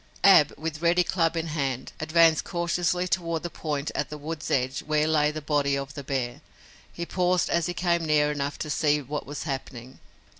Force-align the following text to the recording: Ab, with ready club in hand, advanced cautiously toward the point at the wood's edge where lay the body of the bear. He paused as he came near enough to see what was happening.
Ab, 0.23 0.51
with 0.57 0.81
ready 0.81 1.03
club 1.03 1.37
in 1.37 1.45
hand, 1.45 1.91
advanced 1.99 2.43
cautiously 2.43 3.07
toward 3.07 3.43
the 3.43 3.51
point 3.51 3.91
at 3.93 4.09
the 4.09 4.17
wood's 4.17 4.49
edge 4.49 4.79
where 4.81 5.05
lay 5.07 5.29
the 5.29 5.43
body 5.43 5.77
of 5.77 5.93
the 5.93 6.03
bear. 6.03 6.41
He 6.91 7.05
paused 7.05 7.51
as 7.51 7.67
he 7.67 7.75
came 7.75 8.03
near 8.05 8.31
enough 8.31 8.57
to 8.65 8.71
see 8.71 8.99
what 9.03 9.27
was 9.27 9.43
happening. 9.43 9.99